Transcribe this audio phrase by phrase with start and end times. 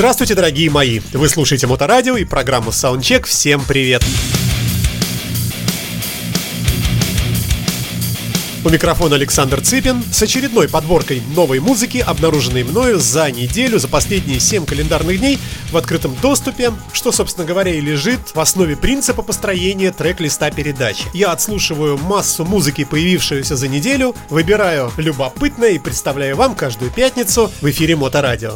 [0.00, 1.00] Здравствуйте, дорогие мои!
[1.12, 3.26] Вы слушаете Моторадио и программу Soundcheck.
[3.26, 4.02] Всем привет!
[8.64, 14.40] У микрофона Александр Цыпин с очередной подборкой новой музыки, обнаруженной мною за неделю, за последние
[14.40, 15.38] 7 календарных дней
[15.70, 21.04] в открытом доступе, что, собственно говоря, и лежит в основе принципа построения трек-листа передачи.
[21.12, 27.68] Я отслушиваю массу музыки, появившуюся за неделю, выбираю любопытное и представляю вам каждую пятницу в
[27.68, 28.54] эфире Моторадио.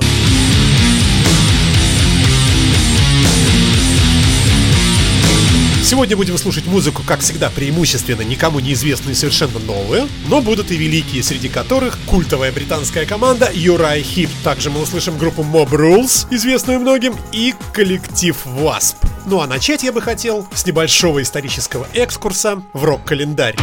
[5.85, 10.79] Сегодня будем слушать музыку, как всегда, преимущественно никому неизвестную и совершенно новую, но будут и
[10.79, 14.31] великие, среди которых культовая британская команда Юрай Хип.
[14.43, 18.97] Также мы услышим группу Mob Rules, известную многим, и коллектив Wasp.
[19.27, 23.57] Ну а начать я бы хотел с небольшого исторического экскурса в рок-календарь.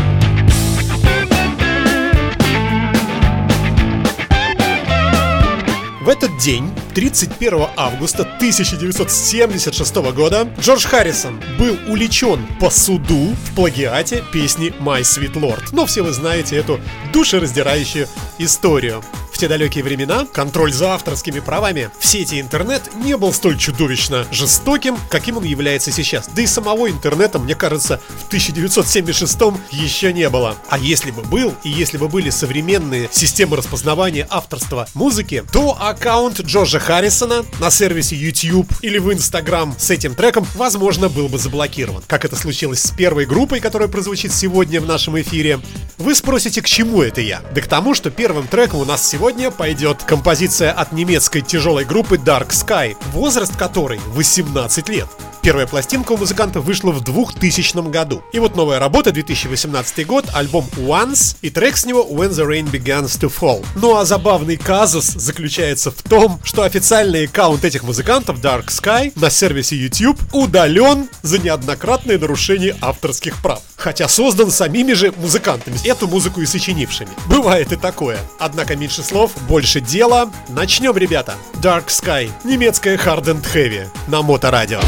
[6.01, 14.23] В этот день, 31 августа 1976 года, Джордж Харрисон был уличен по суду в плагиате
[14.33, 15.61] песни My Sweet Lord.
[15.73, 16.79] Но все вы знаете эту
[17.13, 18.07] душераздирающую
[18.39, 19.03] историю
[19.41, 24.95] те далекие времена контроль за авторскими правами в сети интернет не был столь чудовищно жестоким,
[25.09, 26.29] каким он является сейчас.
[26.35, 29.35] Да и самого интернета, мне кажется, в 1976
[29.71, 30.57] еще не было.
[30.69, 36.39] А если бы был, и если бы были современные системы распознавания авторства музыки, то аккаунт
[36.39, 42.01] Джорджа Харрисона на сервисе YouTube или в Instagram с этим треком, возможно, был бы заблокирован.
[42.07, 45.59] Как это случилось с первой группой, которая прозвучит сегодня в нашем эфире.
[45.97, 47.41] Вы спросите, к чему это я?
[47.53, 52.15] Да к тому, что первым треком у нас сегодня пойдет композиция от немецкой тяжелой группы
[52.15, 55.07] Dark Sky, возраст которой 18 лет.
[55.43, 58.21] Первая пластинка у музыканта вышла в 2000 году.
[58.31, 62.69] И вот новая работа, 2018 год, альбом Once и трек с него When the Rain
[62.69, 63.65] Begins to Fall.
[63.75, 69.31] Ну а забавный казус заключается в том, что официальный аккаунт этих музыкантов Dark Sky на
[69.31, 73.61] сервисе YouTube удален за неоднократное нарушение авторских прав.
[73.77, 77.09] Хотя создан самими же музыкантами, эту музыку и сочинившими.
[77.25, 78.19] Бывает и такое.
[78.37, 80.31] Однако меньше слов, больше дела.
[80.49, 81.33] Начнем, ребята.
[81.55, 84.81] Dark Sky, немецкая Hard and Heavy на Моторадио.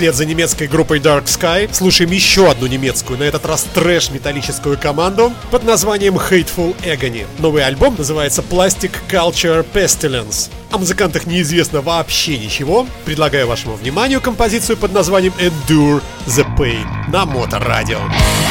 [0.00, 5.30] Вслед за немецкой группой Dark Sky слушаем еще одну немецкую, на этот раз трэш-металлическую команду
[5.50, 7.26] под названием Hateful Agony.
[7.38, 10.48] Новый альбом называется Plastic Culture Pestilence.
[10.70, 12.86] О музыкантах неизвестно вообще ничего.
[13.04, 17.98] Предлагаю вашему вниманию композицию под названием Endure the Pain на Моторадио.
[17.98, 18.49] радио.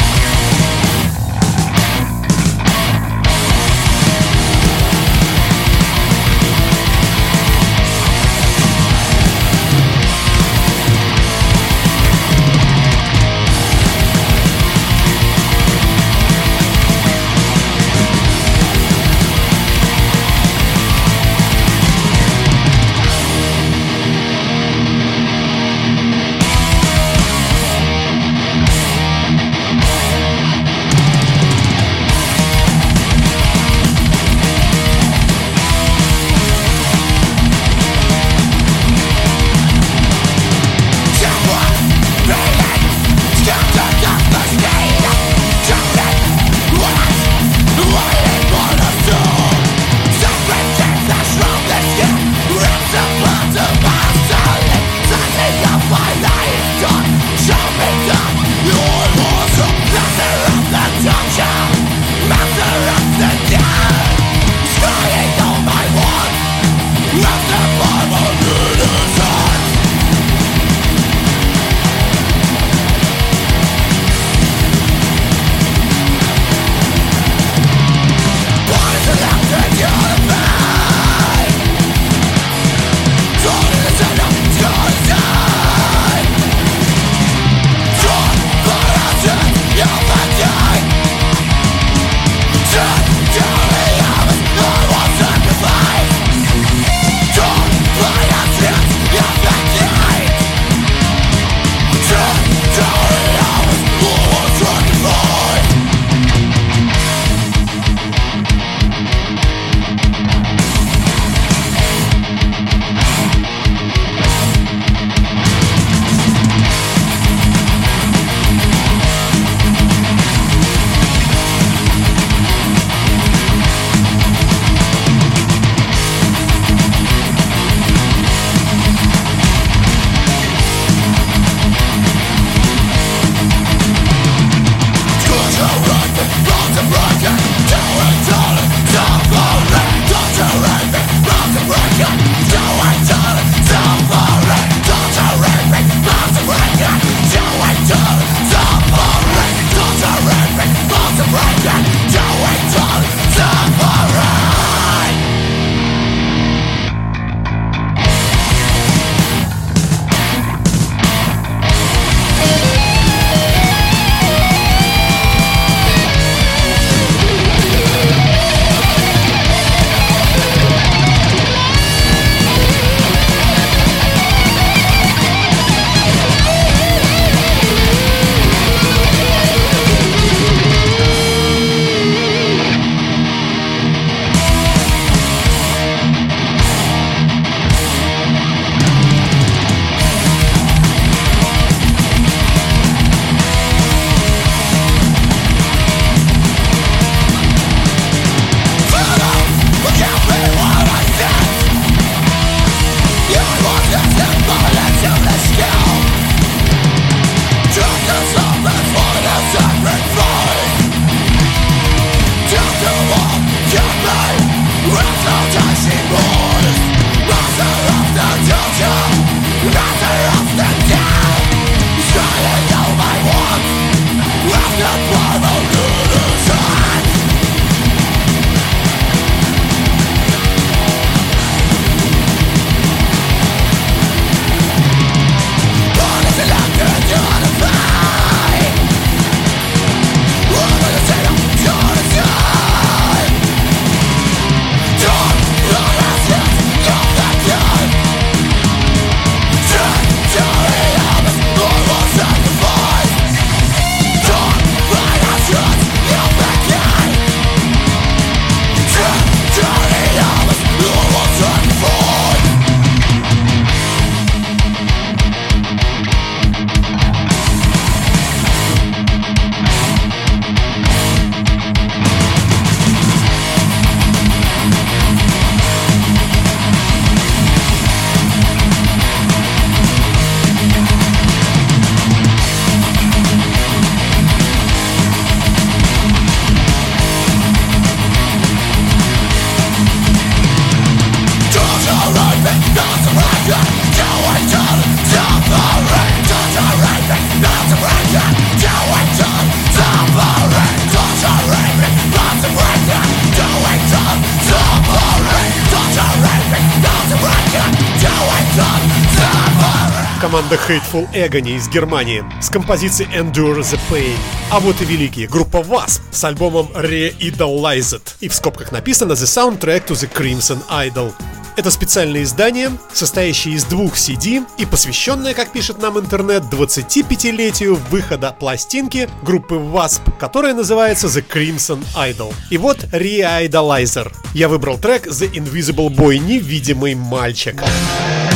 [310.69, 314.15] Hateful Agony из Германии с композицией Endure the Pain.
[314.51, 318.03] А вот и великие, группа Wasp с альбомом Re-Idolized.
[318.19, 321.11] И в скобках написано The Soundtrack to the Crimson Idol.
[321.57, 328.35] Это специальное издание, состоящее из двух CD и посвященное, как пишет нам интернет, 25-летию выхода
[328.39, 332.31] пластинки группы Wasp, которая называется The Crimson Idol.
[332.51, 334.13] И вот Re-Idolizer.
[334.35, 337.59] Я выбрал трек The Invisible Boy, невидимый мальчик.
[337.59, 338.28] I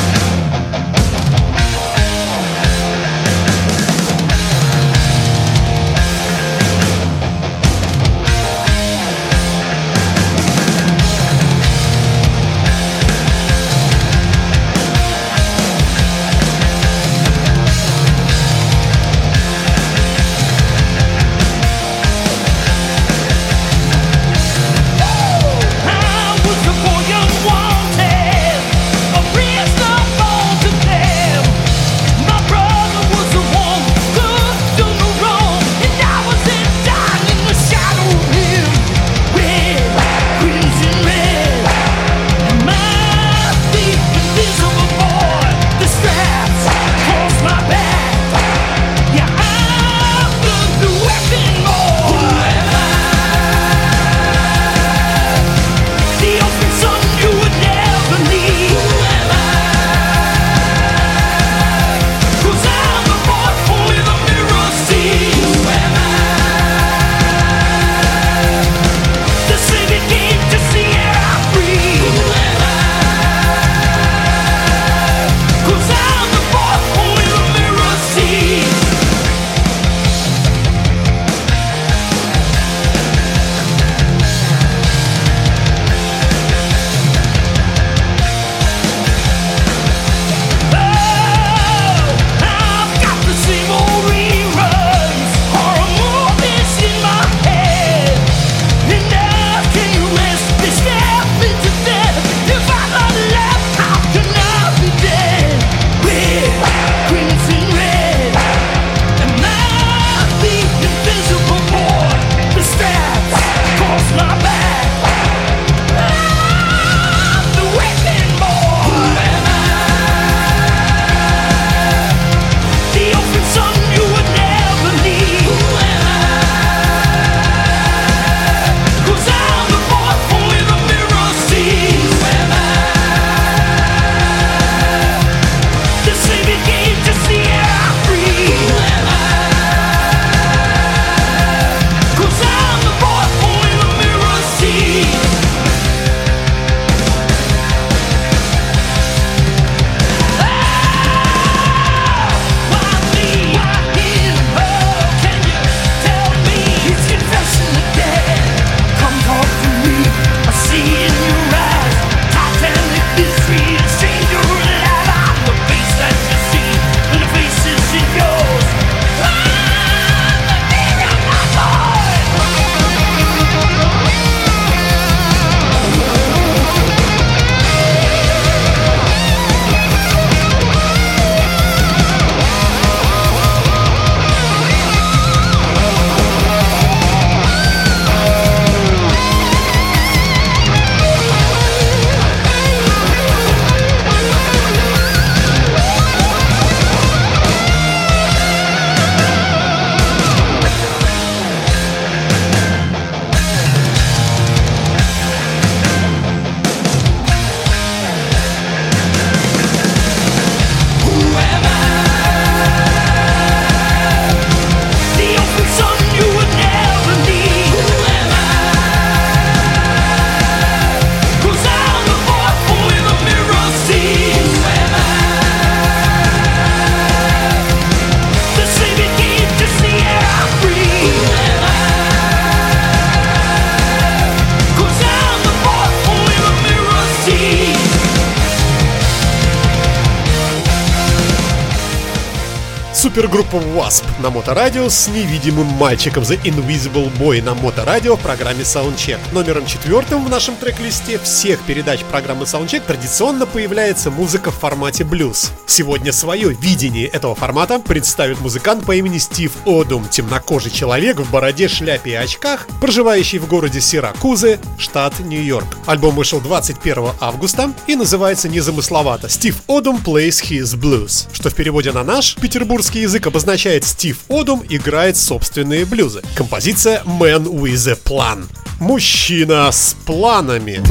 [243.34, 249.18] Супергруппа Wasp на Моторадио с невидимым мальчиком The Invisible Boy на Моторадио в программе Soundcheck.
[249.32, 255.52] Номером четвертым в нашем трек-листе всех передач программы Soundcheck традиционно появляется музыка в формате блюз.
[255.66, 261.68] Сегодня свое видение этого формата представит музыкант по имени Стив Одум, темнокожий человек в бороде,
[261.68, 265.80] шляпе и очках, проживающий в городе Сиракузы, штат Нью-Йорк.
[265.88, 271.92] Альбом вышел 21 августа и называется незамысловато «Стив Одум plays his blues», что в переводе
[271.92, 276.22] на наш петербургский язык обозначает «Стив Одум играет собственные блюзы».
[276.36, 278.46] Композиция «Man with a Plan».
[278.80, 280.82] Мужчина с планами.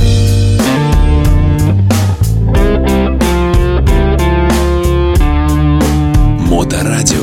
[6.49, 7.19] Моторадио.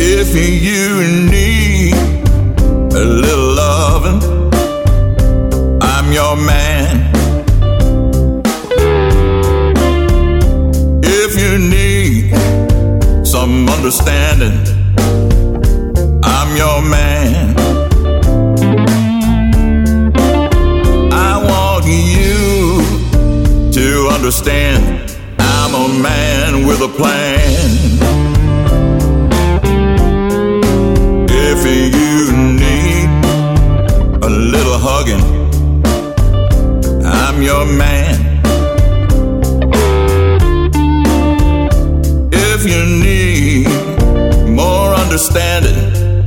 [0.00, 1.94] If you need
[2.94, 4.20] a little loving,
[5.80, 7.01] I'm your man.
[13.52, 14.56] Some understanding,
[16.24, 17.54] I'm your man.
[21.12, 22.80] I want you
[23.72, 24.82] to understand
[25.38, 27.70] I'm a man with a plan.
[31.28, 31.60] If
[31.96, 32.32] you
[32.64, 33.08] need
[34.28, 35.24] a little hugging,
[37.04, 38.01] I'm your man.
[45.12, 46.24] More understanding,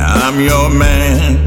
[0.00, 1.38] I'm your man.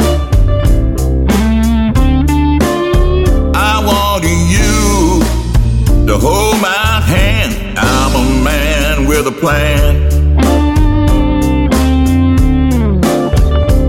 [3.56, 7.78] I want you to hold my hand.
[7.78, 9.96] I'm a man with a plan.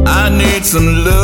[0.07, 1.23] I need some love.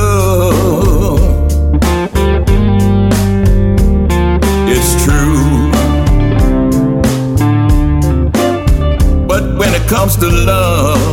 [9.91, 11.10] Comes to love,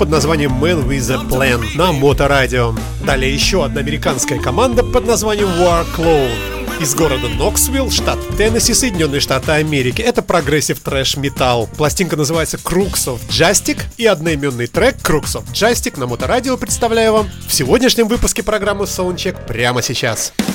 [0.00, 2.74] под названием Man with a Plan на Моторадио.
[3.04, 9.20] Далее еще одна американская команда под названием War Clone из города Ноксвилл, штат Теннесси, Соединенные
[9.20, 10.00] Штаты Америки.
[10.00, 11.68] Это прогрессив трэш металл.
[11.76, 17.28] Пластинка называется Crooks of Justice и одноименный трек Crooks of Justice на Моторадио представляю вам
[17.46, 20.32] в сегодняшнем выпуске программы Soundcheck прямо сейчас.
[20.38, 20.49] Wall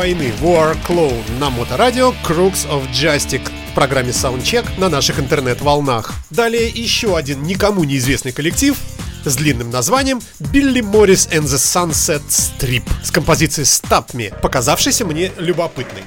[0.00, 6.14] войны War Clone на моторадио Crooks of Justic в программе Soundcheck на наших интернет-волнах.
[6.30, 8.78] Далее еще один никому неизвестный коллектив
[9.26, 15.32] с длинным названием Billy Morris and the Sunset Strip с композицией Stop Me, показавшейся мне
[15.36, 16.04] любопытной.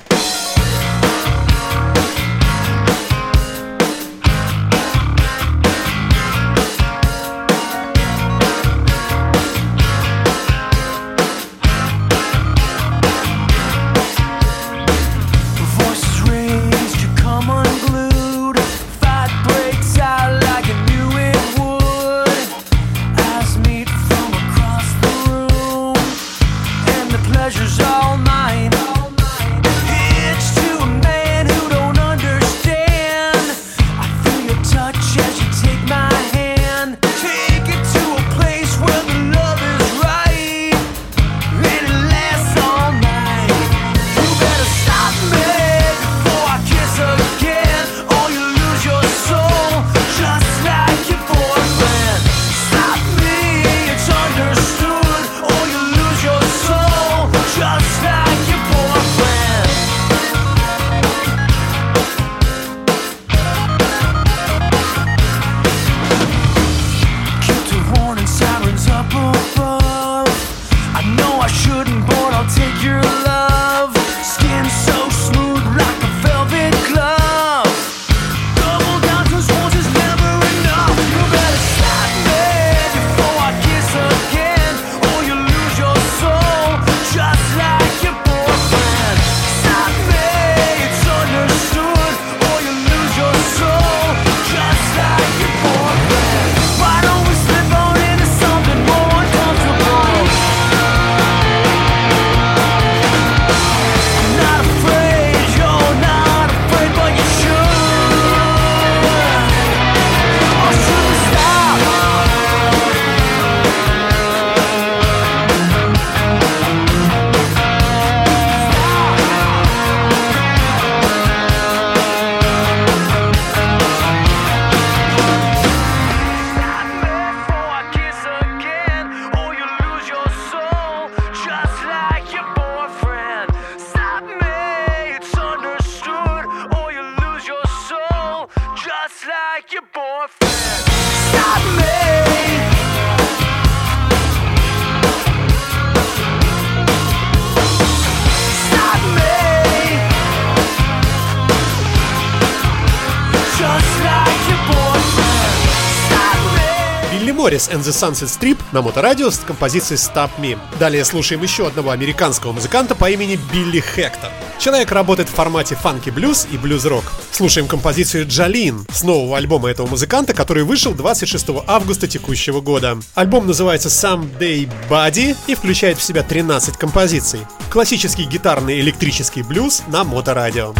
[157.43, 160.57] Моррис and the Sunset Strip на моторадио с композицией Stop Me.
[160.79, 164.31] Далее слушаем еще одного американского музыканта по имени Билли Хектор.
[164.59, 167.03] Человек работает в формате фанки-блюз и блюз-рок.
[167.33, 172.97] Слушаем композицию «Джалин» с нового альбома этого музыканта, который вышел 26 августа текущего года.
[173.13, 177.41] Альбом называется Someday Body и включает в себя 13 композиций.
[177.69, 180.73] Классический гитарный электрический блюз на моторадио.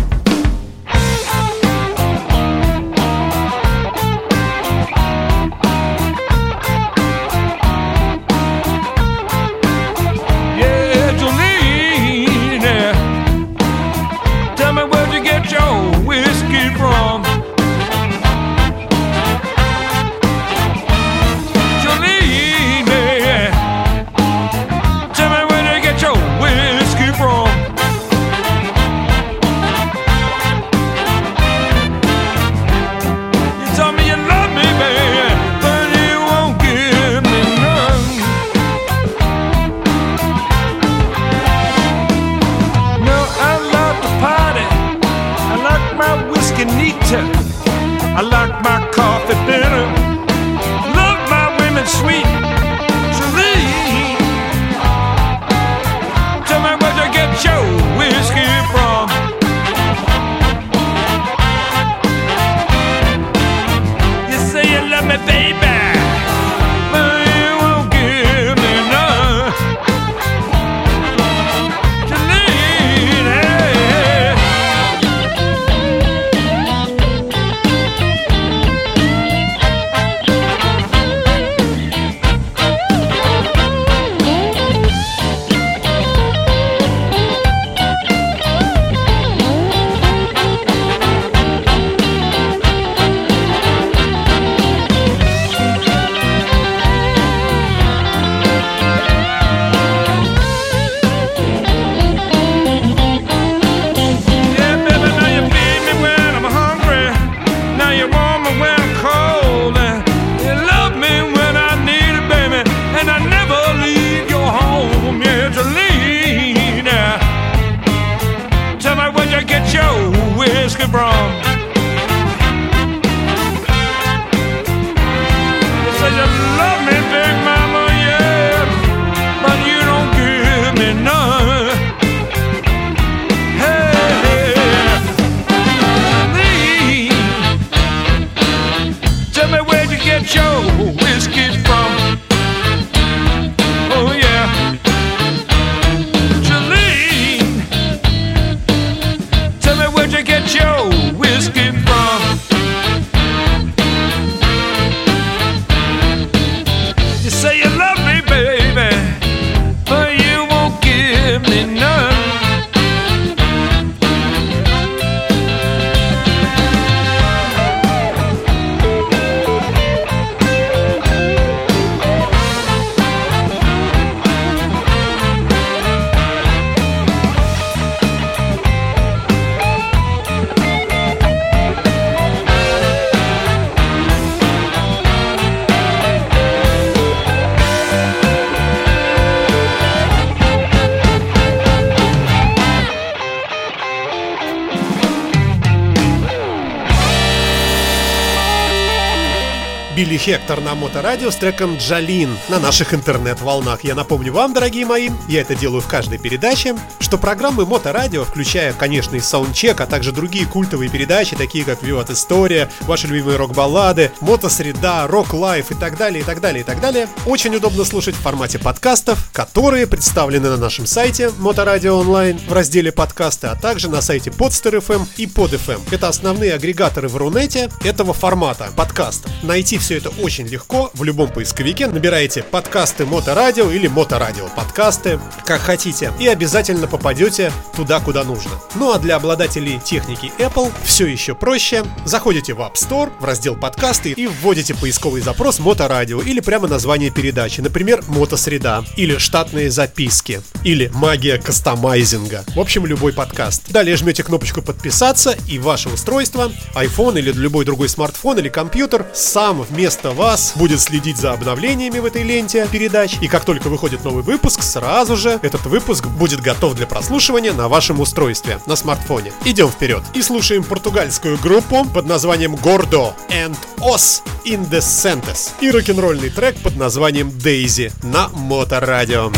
[199.96, 203.84] Билли Хектор на Моторадио с треком «Джалин» на наших интернет-волнах.
[203.84, 208.74] Я напомню вам, дорогие мои, я это делаю в каждой передаче, что программы Моторадио, включая,
[208.74, 214.12] конечно, и саундчек, а также другие культовые передачи, такие как «Виват История», ваши любимые рок-баллады,
[214.20, 218.20] Мотосреда, Рок-лайф и так далее, и так далее, и так далее, очень удобно слушать в
[218.20, 224.02] формате подкастов, которые представлены на нашем сайте Моторадио онлайн в разделе подкасты, а также на
[224.02, 225.82] сайте Podster.fm и Pod.fm.
[225.92, 229.30] Это основные агрегаторы в Рунете этого формата подкаста.
[229.44, 231.88] Найти все это очень легко в любом поисковике.
[231.88, 238.52] Набираете подкасты Моторадио или Моторадио подкасты, как хотите, и обязательно попадете туда, куда нужно.
[238.76, 241.84] Ну а для обладателей техники Apple все еще проще.
[242.06, 247.12] Заходите в App Store, в раздел подкасты и вводите поисковый запрос Моторадио или прямо название
[247.12, 252.46] передачи, например, Мотосреда, или штатные записки, или магия кастомайзинга.
[252.56, 253.70] В общем, любой подкаст.
[253.70, 259.66] Далее жмете кнопочку подписаться и ваше устройство, iPhone или любой другой смартфон или компьютер сам
[259.74, 263.18] вместо вас будет следить за обновлениями в этой ленте передач.
[263.22, 267.68] И как только выходит новый выпуск, сразу же этот выпуск будет готов для прослушивания на
[267.68, 269.34] вашем устройстве, на смартфоне.
[269.46, 276.56] Идем вперед и слушаем португальскую группу под названием Gordo and Os Indecentes и рок-н-ролльный трек
[276.58, 279.32] под названием Daisy на Моторадио.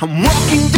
[0.00, 0.73] I'm walking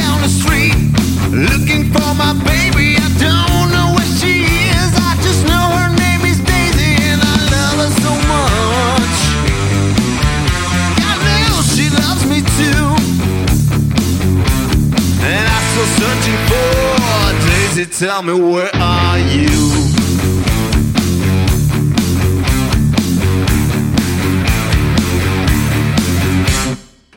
[17.99, 19.57] Tell me where are you?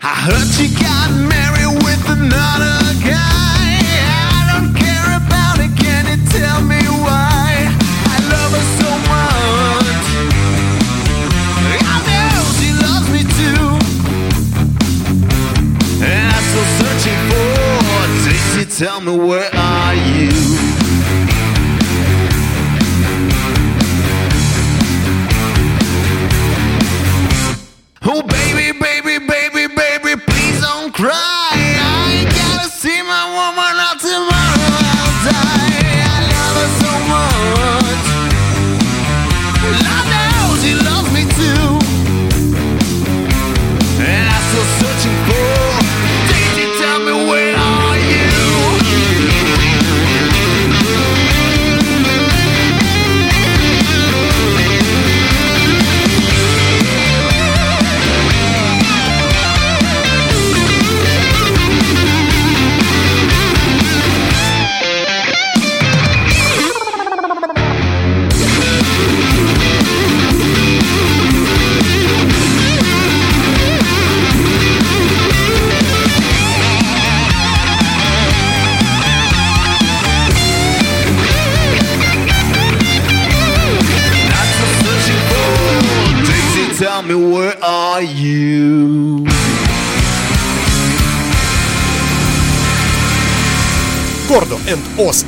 [0.02, 1.49] I heard she got married
[19.00, 19.59] Tell me where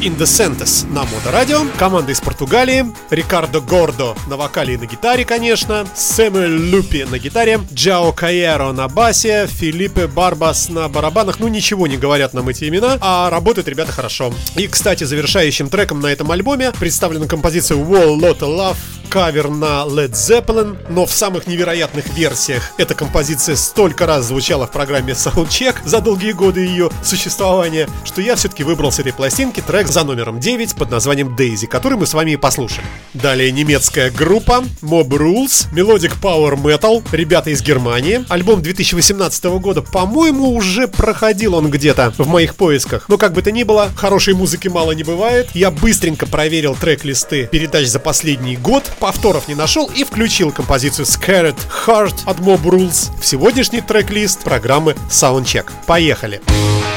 [0.02, 1.62] Indecentes на Моторадио.
[1.78, 2.88] Команда из Португалии.
[3.12, 5.86] Рикардо Гордо на вокале и на гитаре, конечно.
[5.94, 7.60] Сэмюэль Лупи на гитаре.
[7.72, 9.48] Джао Каеро на басе.
[9.48, 11.40] Филиппе Барбас на барабанах.
[11.40, 14.34] Ну, ничего не говорят нам эти имена, а работают ребята хорошо.
[14.56, 18.78] И, кстати, завершающим треком на этом альбоме представлена композиция Wall Lotta Love
[19.12, 24.72] кавер на Led Zeppelin, но в самых невероятных версиях эта композиция столько раз звучала в
[24.72, 29.88] программе Soundcheck за долгие годы ее существования, что я все-таки выбрал с этой пластинки трек
[29.90, 32.86] за номером 9 под названием Daisy, который мы с вами и послушали.
[33.14, 38.24] Далее немецкая группа Mob Rules, Melodic Power Metal, ребята из Германии.
[38.30, 43.10] Альбом 2018 года, по-моему, уже проходил он где-то в моих поисках.
[43.10, 45.50] Но как бы то ни было, хорошей музыки мало не бывает.
[45.54, 51.58] Я быстренько проверил трек-листы передач за последний год, повторов не нашел и включил композицию Scared
[51.86, 55.66] Heart от Mob Rules в сегодняшний трек-лист программы Soundcheck.
[55.88, 56.40] Поехали!
[56.48, 56.91] Hey,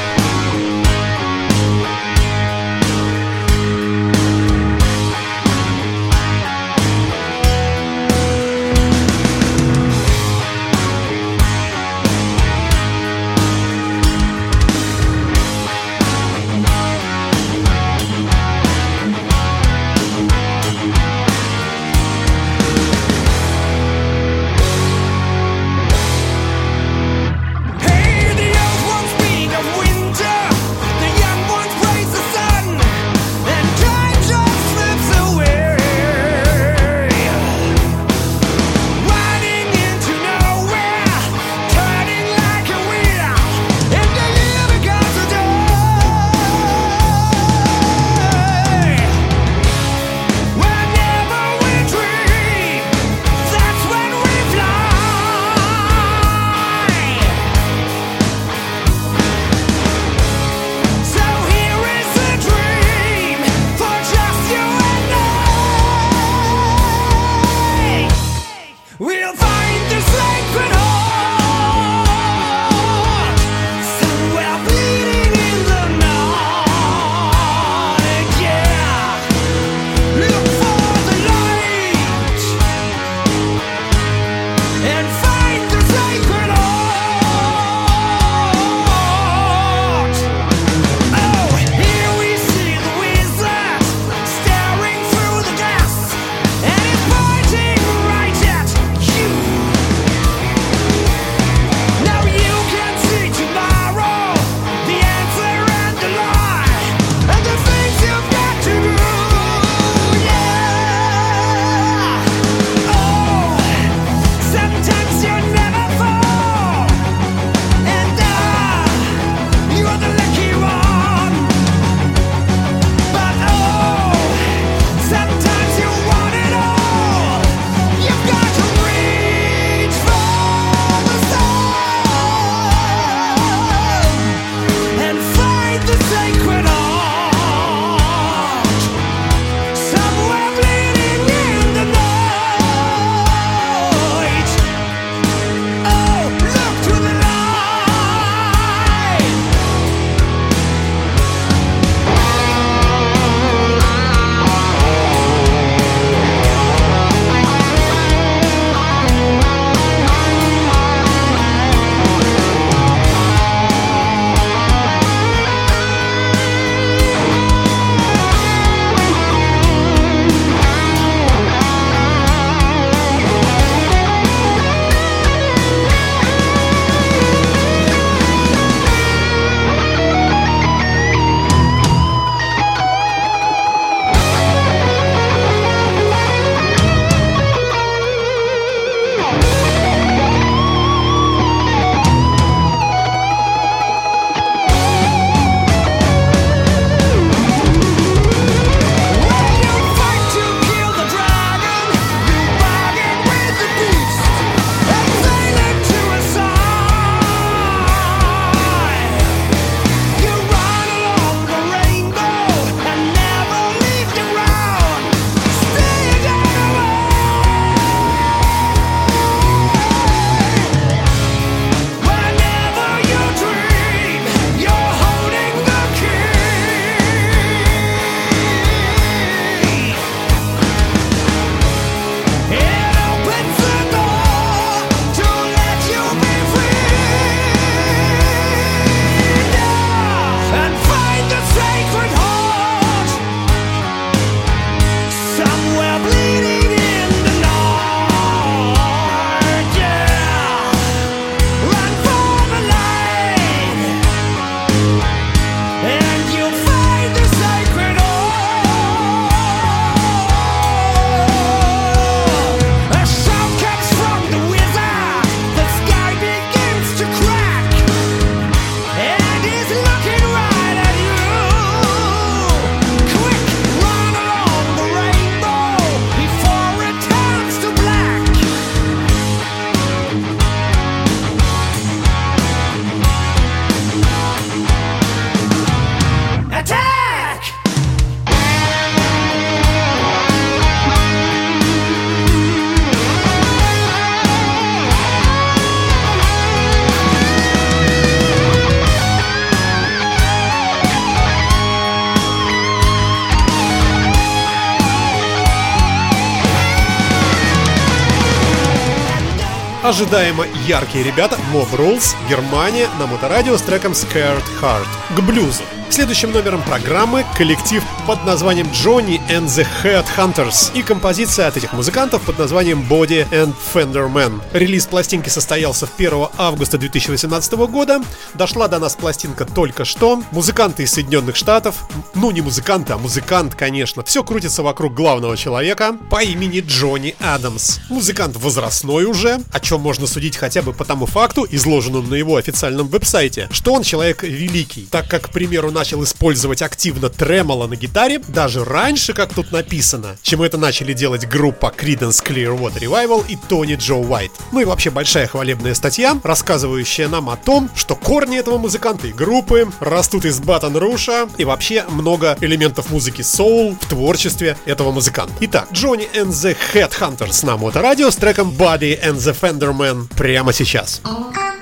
[309.95, 315.63] Ожидаемо яркие ребята Mob Rules, Германия на моторадио с треком Scared Heart к блюзу.
[315.89, 322.23] Следующим номером программы коллектив под названием Johnny and the Headhunters и композиция от этих музыкантов
[322.23, 324.41] под названием Body and Fender Man.
[324.51, 328.01] Релиз пластинки состоялся в 1 августа 2018 года.
[328.33, 330.21] Дошла до нас пластинка только что.
[330.31, 335.95] Музыканты из Соединенных Штатов, ну не музыканты, а музыкант, конечно, все крутится вокруг главного человека
[336.09, 337.79] по имени Джонни Адамс.
[337.89, 342.35] Музыкант возрастной уже, о чем можно судить хотя бы по тому факту, изложенному на его
[342.35, 347.75] официальном веб-сайте, что он человек великий, так как, к примеру, начал использовать активно тремоло на
[347.75, 353.35] гитаре даже раньше, как тут написано, чем это начали делать группа Creedence Clearwater Revival и
[353.35, 354.31] Тони Джо Уайт.
[354.53, 359.11] Ну и вообще большая хвалебная статья, рассказывающая нам о том, что корни этого музыканта и
[359.11, 365.33] группы растут из Батон Руша и вообще много элементов музыки соул в творчестве этого музыканта.
[365.41, 371.01] Итак, Джонни and the Headhunters на Моторадио с треком Buddy and the Fenderman прямо сейчас.
[371.03, 371.54] I'm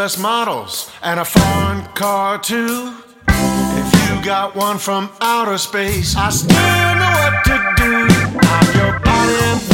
[0.00, 2.94] US models and a foreign car too.
[3.28, 6.56] If you got one from outer space, I still
[7.00, 8.06] know what to do.
[8.40, 9.69] I'm your body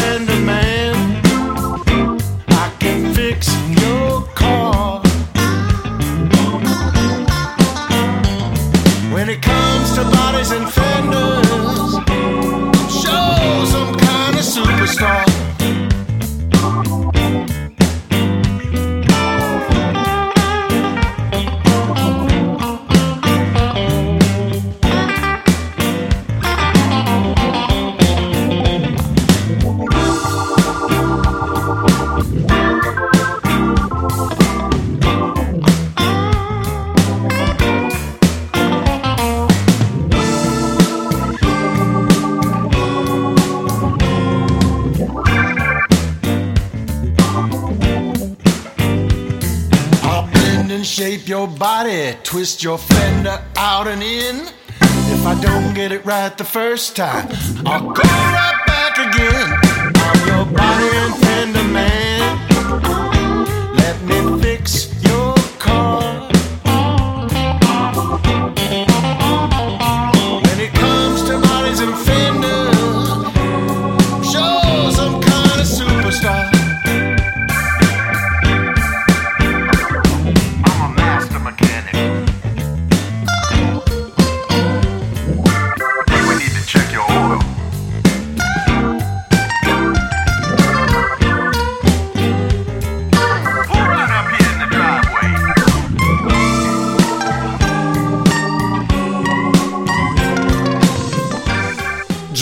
[52.14, 54.48] twist your fender out and in.
[54.80, 57.28] If I don't get it right the first time,
[57.64, 59.58] I'll go right back again.
[59.96, 62.05] I'm your body and fender man.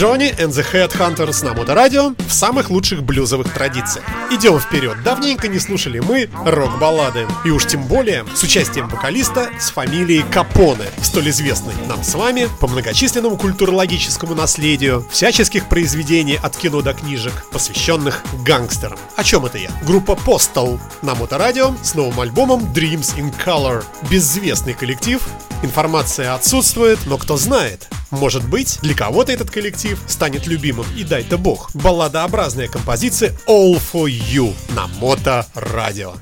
[0.05, 4.05] yo Джонни and the Headhunters на Моторадио в самых лучших блюзовых традициях.
[4.31, 7.27] Идем вперед, давненько не слушали мы рок-баллады.
[7.45, 12.49] И уж тем более с участием вокалиста с фамилией Капоне, столь известный нам с вами
[12.61, 19.01] по многочисленному культурологическому наследию всяческих произведений от кино до книжек, посвященных гангстерам.
[19.17, 19.71] О чем это я?
[19.83, 23.83] Группа Postal на Моторадио с новым альбомом Dreams in Color.
[24.09, 25.21] Безвестный коллектив,
[25.65, 31.39] информация отсутствует, но кто знает, может быть, для кого-то этот коллектив станет любимым, и дай-то
[31.39, 31.71] бог.
[31.75, 36.15] Балладообразная композиция All For You на Мото Радио.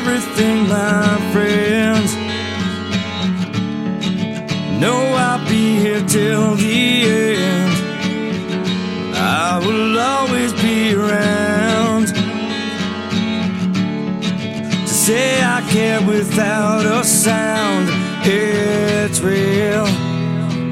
[0.00, 1.09] Everything, my
[6.08, 7.72] till the end.
[9.14, 12.06] I will always be around
[14.86, 17.88] to say I care without a sound.
[18.22, 19.86] It's real,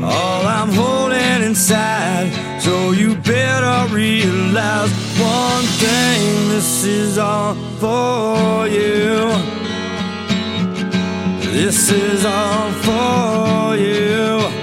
[0.04, 2.30] all I'm holding inside.
[2.60, 9.32] So you better realize one thing: this is all for you.
[11.52, 14.57] This is all for you.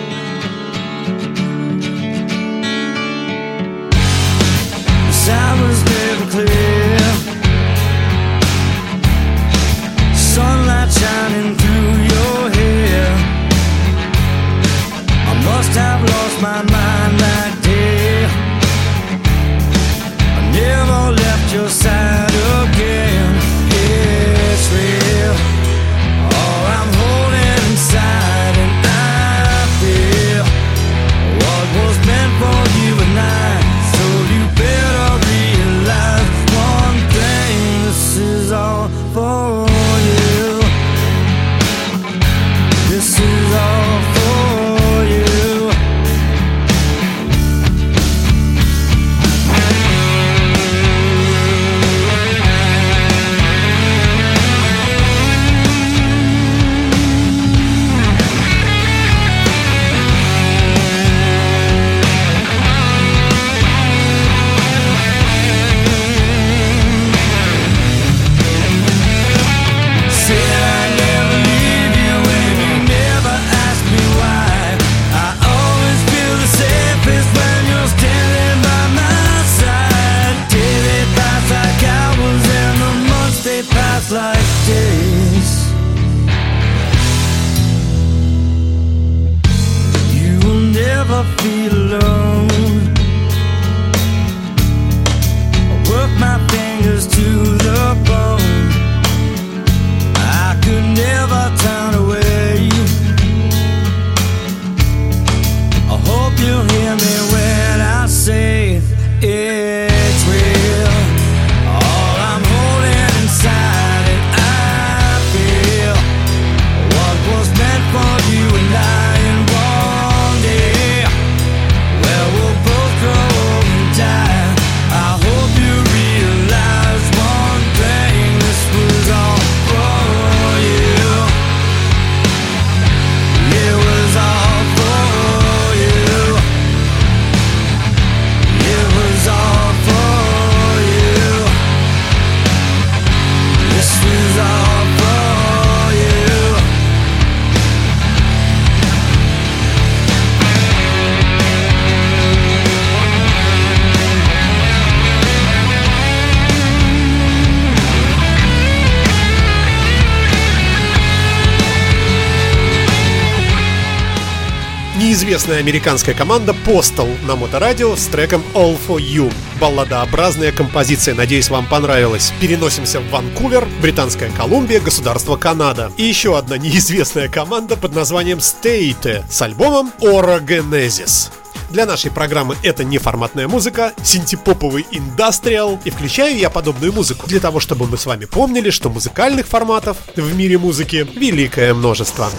[165.45, 169.31] Неизвестная американская команда Postal на Моторадио с треком All For You.
[169.61, 172.33] Балладообразная композиция, надеюсь, вам понравилась.
[172.41, 175.91] Переносимся в Ванкувер, Британская Колумбия, государство Канада.
[175.97, 181.29] И еще одна неизвестная команда под названием State с альбомом Orogenesis.
[181.69, 187.59] Для нашей программы это неформатная музыка, синтепоповый индастриал, и включаю я подобную музыку для того,
[187.59, 192.31] чтобы мы с вами помнили, что музыкальных форматов в мире музыки великое множество.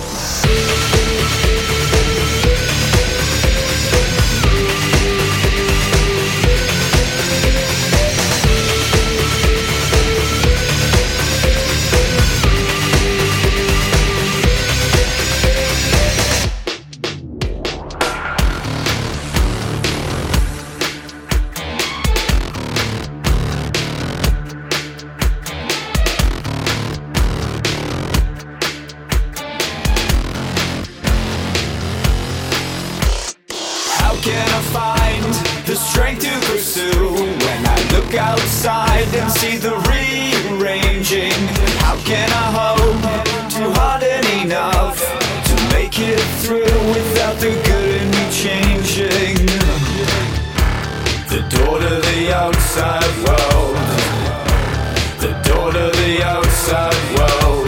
[55.90, 57.66] The outside world.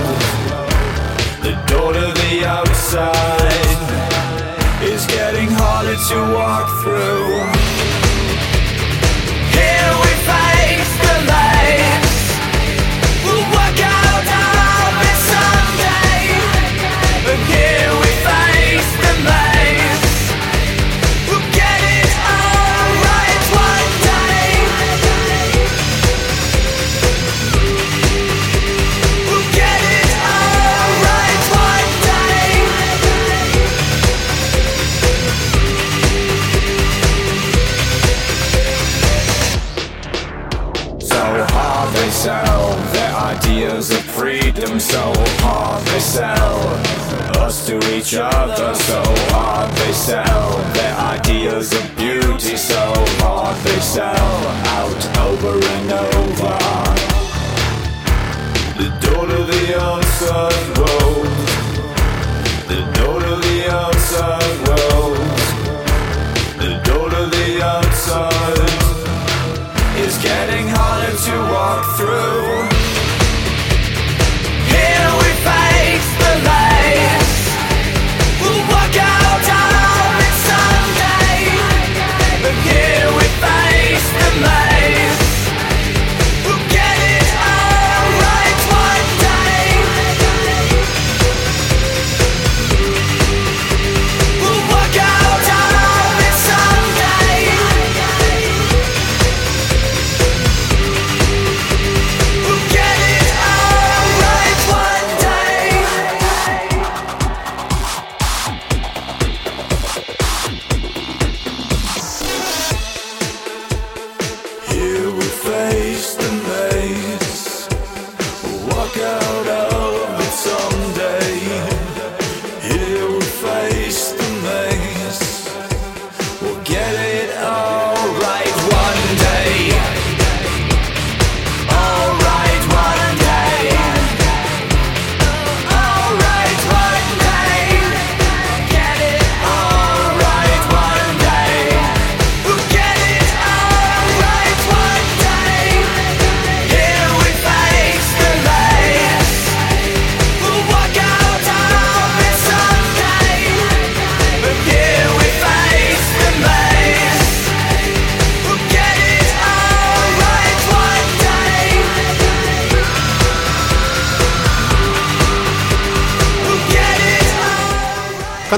[1.42, 3.58] The door to the outside
[4.82, 7.27] is getting harder to walk through.
[47.98, 48.74] Each other.
[48.74, 52.56] So hard they sell their ideas of beauty.
[52.56, 52.78] So
[53.22, 54.38] hard they sell
[54.78, 56.56] out over and over.
[58.78, 61.26] The door to the outside world.
[62.70, 65.18] The door to the outside world.
[66.62, 68.74] The door to the outside
[70.04, 72.46] is getting harder to walk through.
[74.72, 76.67] Here we face the lights.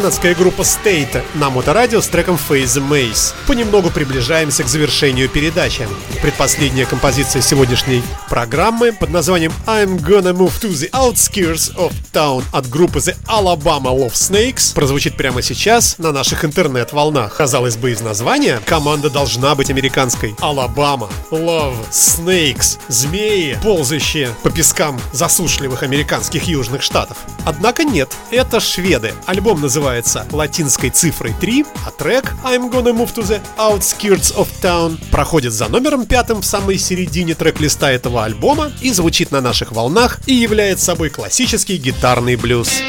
[0.01, 3.35] Канадская группа State на моторадио с треком Face the Maze.
[3.47, 5.87] Понемногу приближаемся к завершению передачи.
[6.23, 12.71] Предпоследняя композиция сегодняшней программы под названием I'm Gonna Move to the Outskirts of Town от
[12.71, 17.37] группы The Alabama Love Snakes прозвучит прямо сейчас на наших интернет-волнах.
[17.37, 20.37] Казалось бы, из названия команда должна быть американской.
[20.39, 22.79] Alabama Love Snakes.
[22.87, 27.19] Змеи, ползающие по пескам засушливых американских южных штатов.
[27.45, 29.13] Однако нет, это шведы.
[29.27, 34.99] Альбом называется латинской цифрой 3, а трек I'm Gonna Move to the Outskirts of Town
[35.11, 40.21] проходит за номером пятым в самой середине трек-листа этого альбома и звучит на наших волнах
[40.27, 42.83] и является собой классический гитарный блюз.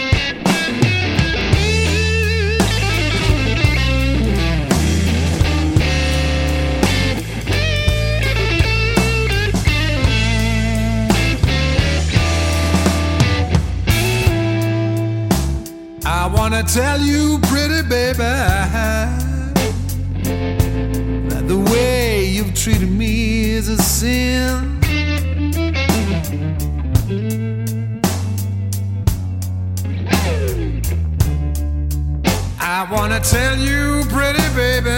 [16.62, 18.20] I tell you, pretty baby,
[21.30, 24.81] that the way you've treated me is a sin.
[32.74, 34.92] I wanna tell you, pretty baby,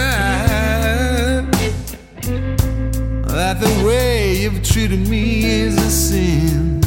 [3.26, 6.83] that the way you've treated me is a sin.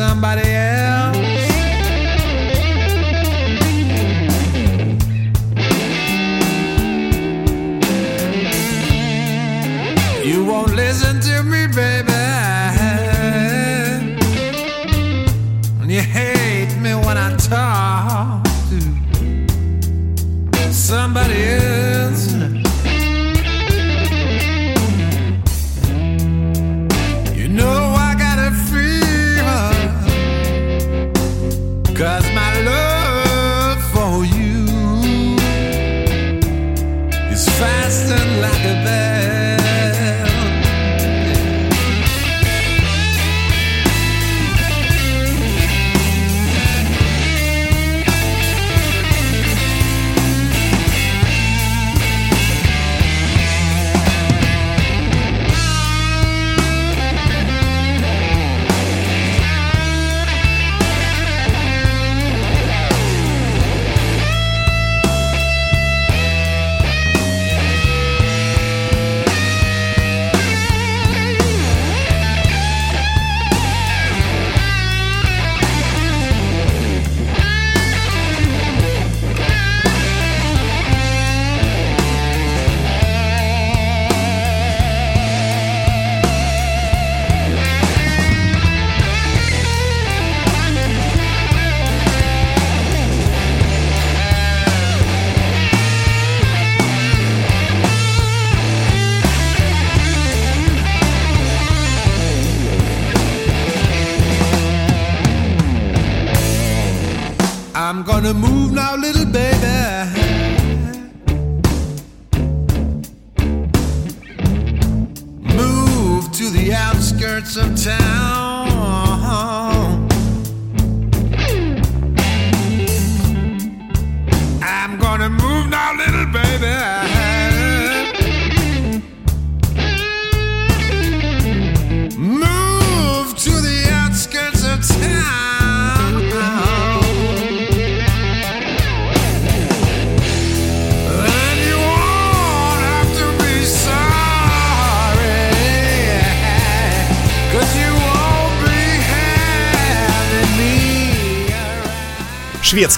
[0.00, 0.59] Somebody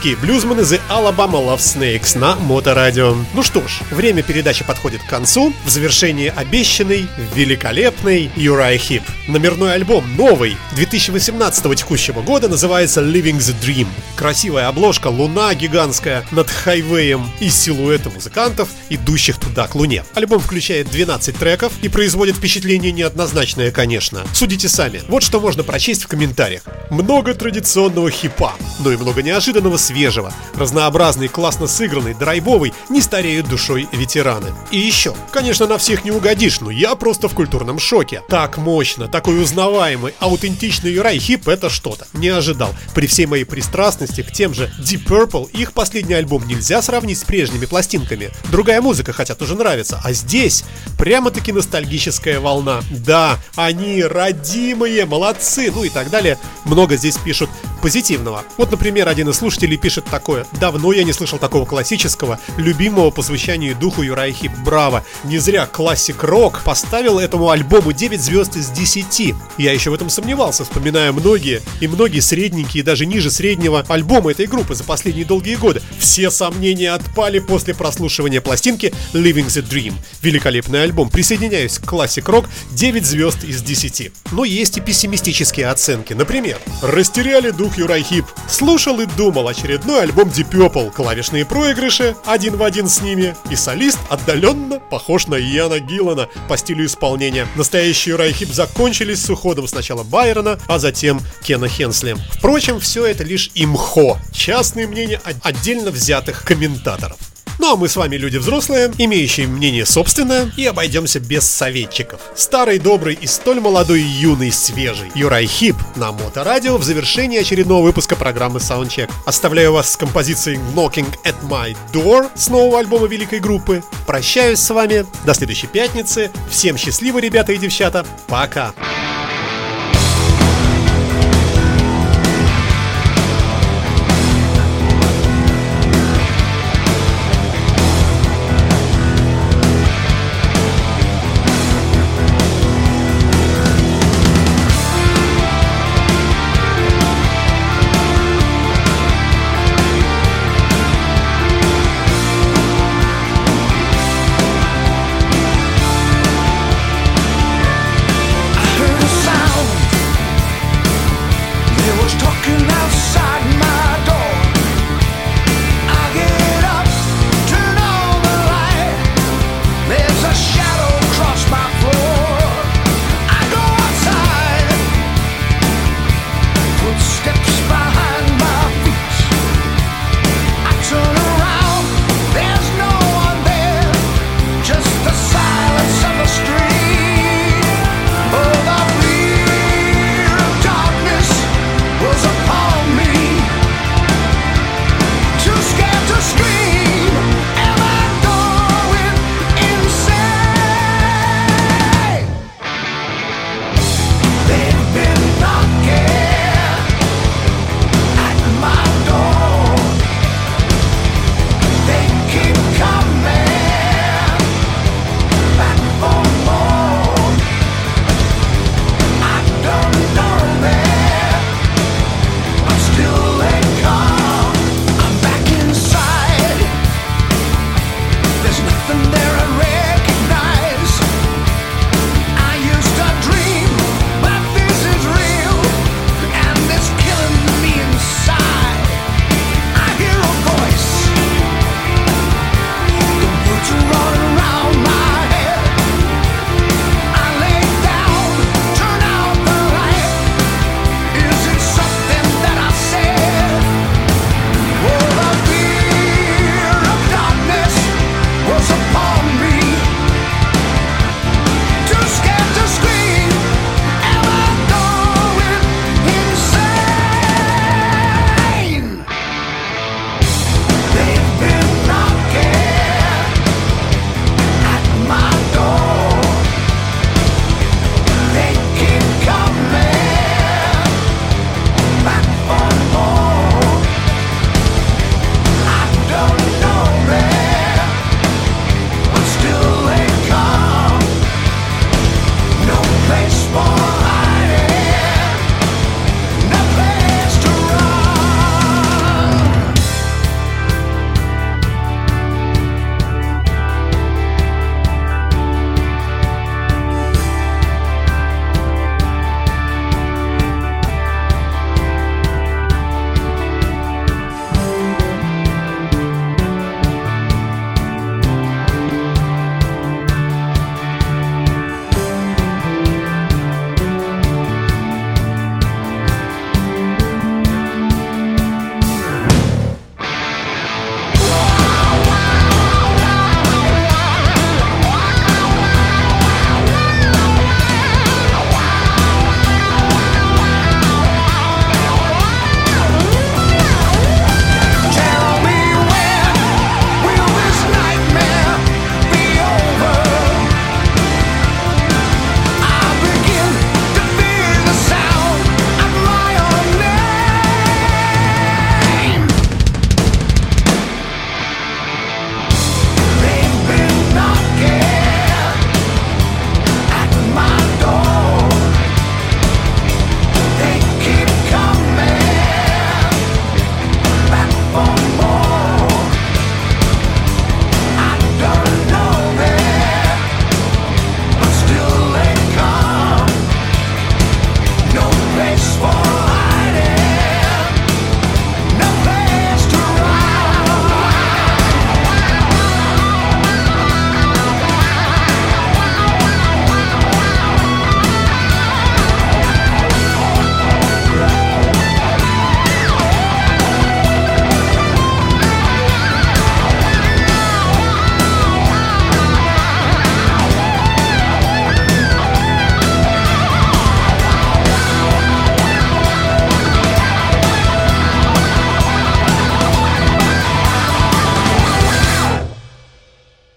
[0.03, 3.14] Шведские блюзманы The Alabama Love Snakes на Моторадио.
[3.34, 5.53] Ну что ж, время передачи подходит к концу.
[5.64, 9.03] В завершении обещанный, великолепный Uriah Heep.
[9.28, 13.86] Номерной альбом, новый, 2018 текущего года, называется Living the Dream.
[14.16, 20.05] Красивая обложка, луна гигантская над хайвеем и силуэты музыкантов, идущих туда к луне.
[20.14, 24.22] Альбом включает 12 треков и производит впечатление неоднозначное, конечно.
[24.34, 25.00] Судите сами.
[25.07, 26.62] Вот что можно прочесть в комментариях.
[26.90, 30.32] Много традиционного хипа, но и много неожиданного свежего.
[30.55, 34.49] Разнообразный, классно сыгранный, драйвовый, не стареют душой ветераны.
[34.70, 38.22] И еще, конечно, на всех не угодишь, но я просто в культурном шоке.
[38.28, 42.07] Так мощно, такой узнаваемый, аутентичный Юрай Хип это что-то.
[42.14, 42.74] Не ожидал.
[42.95, 47.24] При всей моей пристрастности к тем же Deep Purple, их последний альбом нельзя сравнить с
[47.24, 48.30] прежними пластинками.
[48.51, 50.01] Другая музыка, хотя тоже нравится.
[50.03, 50.64] А здесь
[50.99, 52.80] прямо-таки ностальгическая волна.
[52.90, 56.38] Да, они родимые, молодцы, ну и так далее.
[56.64, 57.51] Много здесь пишут
[57.83, 58.45] позитивного.
[58.57, 60.47] Вот, например, один из слушателей пишет такое.
[60.53, 64.53] Давно я не слышал такого классического, любимого по звучанию и духу Uriah Heep.
[64.64, 65.05] Браво!
[65.24, 69.35] Не зря Classic Rock поставил этому альбому 9 звезд из 10.
[69.59, 74.30] Я еще в этом сомневался, вспоминая многие и многие средненькие и даже ниже среднего альбомы
[74.30, 75.83] этой группы за последние долгие годы.
[75.99, 79.95] Все сомнения отпали после прослушивания пластинки Living the Dream.
[80.22, 81.11] Великолепный альбом.
[81.11, 84.12] Присоединяюсь к Classic Rock 9 звезд из 10.
[84.30, 86.12] Но есть и пессимистические оценки.
[86.12, 88.24] Например, растеряли дух Uriah Heep.
[88.49, 90.91] Слушал и думал очередной альбом Deep Purple.
[90.93, 93.35] Клавишные проигрыши один в один с ними.
[93.51, 97.47] И солист отдаленно похож на Иана Гиллана по стилю исполнения.
[97.57, 102.16] Настоящие Юрай Хип закончились с уходом сначала Байрона, а затем Кена Хенсли.
[102.33, 104.18] Впрочем, все это лишь имхо.
[104.33, 107.16] Частные мнения от- отдельно взятых комментаторов.
[107.59, 112.20] Ну а мы с вами люди взрослые, имеющие мнение собственное, и обойдемся без советчиков.
[112.34, 118.16] Старый, добрый и столь молодой юный, свежий Юрай Хип на Моторадио в завершении очередного выпуска
[118.16, 119.11] программы Soundcheck.
[119.26, 123.82] Оставляю вас с композицией Knocking at My Door с нового альбома великой группы.
[124.07, 126.30] Прощаюсь с вами до следующей пятницы.
[126.50, 128.05] Всем счастливо, ребята и девчата.
[128.28, 128.74] Пока.